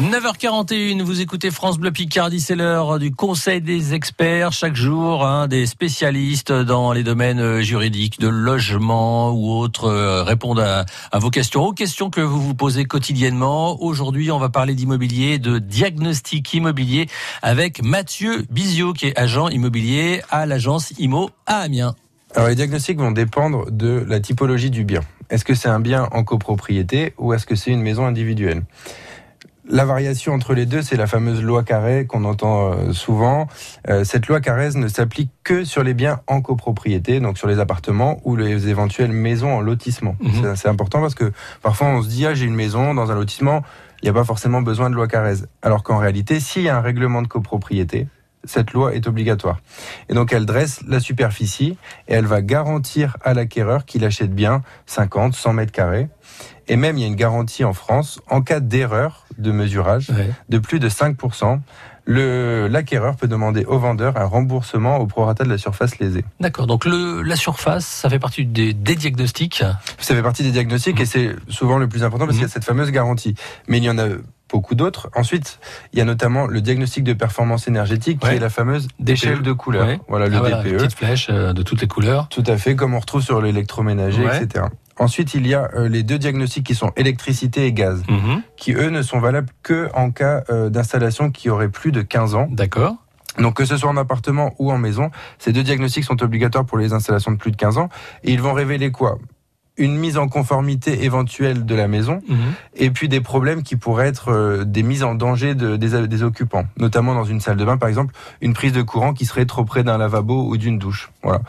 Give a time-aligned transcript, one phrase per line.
[0.00, 4.50] 9h41, vous écoutez France Bleu Picardie, c'est l'heure du Conseil des experts.
[4.50, 10.22] Chaque jour, hein, des spécialistes dans les domaines euh, juridiques, de logement ou autres euh,
[10.22, 13.82] répondent à, à, vos questions, aux questions que vous vous posez quotidiennement.
[13.82, 17.06] Aujourd'hui, on va parler d'immobilier, de diagnostic immobilier
[17.42, 21.94] avec Mathieu Bizio, qui est agent immobilier à l'agence IMO à Amiens.
[22.34, 25.00] Alors les diagnostics vont dépendre de la typologie du bien.
[25.28, 28.62] Est-ce que c'est un bien en copropriété ou est-ce que c'est une maison individuelle?
[29.70, 33.46] La variation entre les deux, c'est la fameuse loi Carré qu'on entend euh, souvent.
[33.88, 37.58] Euh, cette loi Carrez ne s'applique que sur les biens en copropriété, donc sur les
[37.58, 40.16] appartements ou les éventuelles maisons en lotissement.
[40.20, 40.56] Mhm.
[40.56, 43.62] C'est important parce que parfois on se dit ah j'ai une maison dans un lotissement,
[44.02, 45.44] il n'y a pas forcément besoin de loi Carrez.
[45.62, 48.08] Alors qu'en réalité, s'il y a un règlement de copropriété,
[48.44, 49.60] cette loi est obligatoire.
[50.08, 51.76] Et donc elle dresse la superficie
[52.08, 56.08] et elle va garantir à l'acquéreur qu'il achète bien 50, 100 mètres carrés.
[56.68, 60.10] Et même il y a une garantie en France en cas d'erreur de mesurage
[60.48, 61.60] de plus de 5%.
[62.06, 66.24] L'acquéreur peut demander au vendeur un remboursement au prorata de la surface lésée.
[66.40, 69.62] D'accord, donc le, la surface, ça fait partie des, des diagnostics
[69.98, 72.52] Ça fait partie des diagnostics et c'est souvent le plus important parce qu'il y a
[72.52, 73.34] cette fameuse garantie.
[73.68, 74.06] Mais il y en a
[74.50, 75.10] beaucoup d'autres.
[75.14, 75.58] Ensuite,
[75.92, 79.42] il y a notamment le diagnostic de performance énergétique, qui est la fameuse échelle e.
[79.42, 79.88] de couleur.
[80.08, 80.76] Voilà le ah, DPE.
[80.76, 82.28] Petite flèche euh, de toutes les couleurs.
[82.28, 84.66] Tout à fait, comme on retrouve sur l'électroménager, etc.
[84.98, 88.42] Ensuite, il y a euh, les deux diagnostics qui sont électricité et gaz, mhm.
[88.56, 92.34] qui eux ne sont valables que en cas euh, d'installation qui aurait plus de 15
[92.34, 92.48] ans.
[92.50, 92.96] D'accord.
[93.38, 96.76] Donc que ce soit en appartement ou en maison, ces deux diagnostics sont obligatoires pour
[96.76, 97.88] les installations de plus de 15 ans.
[98.24, 99.18] Et ils vont révéler quoi?
[99.76, 102.38] Une mise en conformité éventuelle de la maison, mhm.
[102.76, 106.22] et puis des problèmes qui pourraient être euh, des mises en danger de, des, des,
[106.22, 109.46] occupants, notamment dans une salle de bain, par exemple, une prise de courant qui serait
[109.46, 111.40] trop près d'un lavabo ou d'une douche, voilà,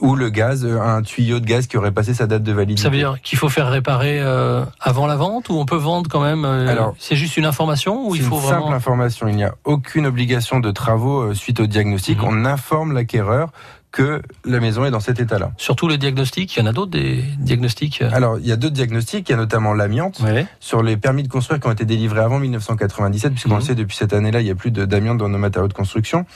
[0.00, 2.82] ou le gaz, euh, un tuyau de gaz qui aurait passé sa date de validité.
[2.82, 6.08] Ça veut dire qu'il faut faire réparer euh, avant la vente, ou on peut vendre
[6.08, 9.26] quand même Alors, c'est juste une information, ou il faut une simple information.
[9.26, 12.18] Il n'y a aucune obligation de travaux suite au diagnostic.
[12.18, 12.24] Mhm.
[12.24, 13.50] On informe l'acquéreur
[13.94, 15.52] que la maison est dans cet état-là.
[15.56, 18.56] Surtout le diagnostic, il y en a d'autres des diagnostics euh Alors, il y a
[18.56, 20.20] d'autres diagnostics, il y a notamment l'amiante,
[20.58, 23.60] sur les permis de construire qui ont été délivrés avant 1997, puisqu'on le mhm.
[23.60, 26.26] sait, depuis cette année-là, il n'y a plus d'amiante dans nos matériaux de construction.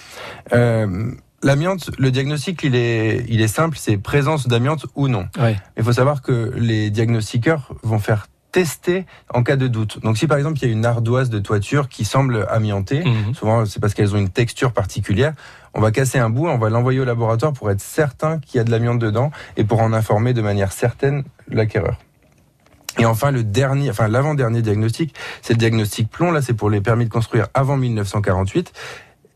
[0.53, 1.11] Euh,
[1.45, 5.29] L'amiante, le diagnostic, il est, il est simple, c'est présence d'amiante ou non.
[5.77, 10.01] Il faut savoir que les diagnostiqueurs vont faire tester en cas de doute.
[10.03, 13.35] Donc si par exemple il y a une ardoise de toiture qui semble amiantée, mhm.
[13.35, 15.35] souvent c'est parce qu'elles ont une texture particulière,
[15.75, 18.61] on va casser un bout, on va l'envoyer au laboratoire pour être certain qu'il y
[18.61, 21.99] a de l'amiante dedans et pour en informer de manière certaine l'acquéreur.
[22.99, 26.33] Et enfin, le dernier, enfin l'avant-dernier diagnostic, c'est le diagnostic plomb.
[26.33, 28.73] Là, c'est pour les permis de construire avant 1948.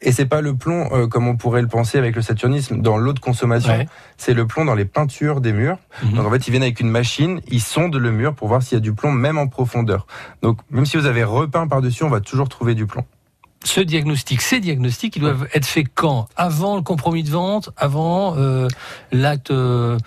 [0.05, 2.97] Et c'est pas le plomb euh, comme on pourrait le penser avec le saturnisme dans
[2.97, 3.87] l'eau de consommation.
[4.17, 5.79] C'est le plomb dans les peintures des murs.
[6.03, 6.15] Mhm.
[6.15, 8.77] Donc en fait, ils viennent avec une machine, ils sondent le mur pour voir s'il
[8.77, 10.09] y a du plomb même en profondeur.
[10.43, 13.05] Donc même si vous avez repeint par-dessus, on va toujours trouver du plomb
[13.65, 16.29] ce diagnostic, ces diagnostics, ils doivent être faits quand?
[16.37, 18.69] Avant le compromis de vente Avant euh,
[19.13, 19.99] l'acte euh,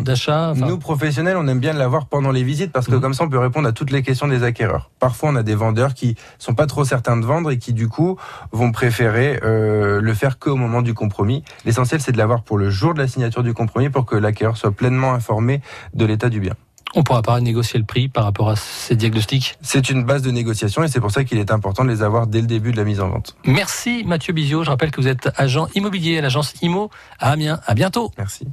[0.00, 3.00] d'achat Nous, professionnels, on aime bien l'avoir pendant les visites parce que mhm.
[3.00, 4.90] comme ça, on peut répondre à toutes les questions des acquéreurs.
[4.98, 7.88] Parfois, on a des vendeurs qui sont pas trop certains de vendre et qui, du
[7.88, 8.16] coup,
[8.52, 11.44] vont préférer euh, le faire qu'au moment du compromis.
[11.64, 14.56] L'essentiel, c'est de l'avoir pour le jour de la signature du compromis pour que l'acquéreur
[14.56, 15.60] soit pleinement informé
[15.94, 16.54] de l'état du bien.
[16.94, 20.30] On pourra pas négocier le prix par rapport à ces diagnostics C'est une base de
[20.30, 22.76] négociation et c'est pour ça qu'il est important de les avoir dès le début de
[22.76, 23.36] la mise en vente.
[23.44, 24.64] Merci Mathieu Bizio.
[24.64, 27.60] Je rappelle que vous êtes agent immobilier à l'agence IMO à Amiens.
[27.66, 28.10] À bientôt.
[28.18, 28.46] Merci.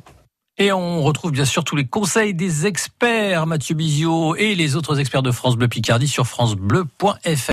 [0.59, 4.99] Et on retrouve bien sûr tous les conseils des experts, Mathieu Bizio et les autres
[4.99, 7.37] experts de France Bleu Picardie sur francebleu.fr.